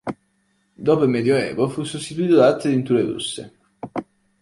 [0.73, 3.53] Dopo il Medioevo fu sostituito da altre tinture rosse.